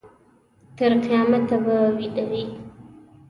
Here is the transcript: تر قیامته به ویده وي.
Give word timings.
تر 0.77 0.91
قیامته 1.05 1.57
به 1.63 1.75
ویده 1.97 2.23
وي. 2.29 2.43